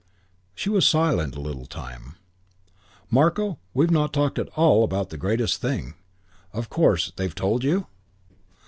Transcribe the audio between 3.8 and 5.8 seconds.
not talked at all about the greatest